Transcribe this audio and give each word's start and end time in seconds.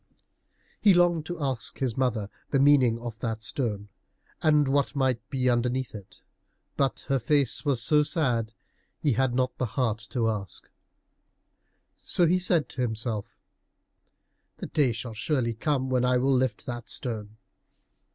He 0.79 0.95
longed 0.95 1.27
to 1.27 1.39
ask 1.39 1.77
his 1.77 1.95
mother 1.95 2.31
the 2.49 2.57
meaning 2.57 2.97
of 2.97 3.19
that 3.19 3.43
stone, 3.43 3.89
and 4.41 4.67
what 4.67 4.95
might 4.95 5.19
be 5.29 5.47
underneath 5.47 5.93
it, 5.93 6.21
but 6.75 7.01
her 7.01 7.19
face 7.19 7.63
was 7.65 7.83
so 7.83 8.01
sad 8.01 8.47
that 8.47 8.53
he 8.97 9.11
had 9.13 9.35
not 9.35 9.55
the 9.59 9.67
heart 9.77 9.99
to 10.09 10.27
ask. 10.27 10.67
So 11.97 12.25
he 12.25 12.39
said 12.39 12.67
to 12.69 12.81
himself, 12.81 13.37
"The 14.57 14.65
day 14.65 14.91
shall 14.91 15.13
surely 15.13 15.53
come 15.53 15.91
when 15.91 16.03
I 16.03 16.17
will 16.17 16.33
lift 16.33 16.65
that 16.65 16.89
stone." 16.89 17.37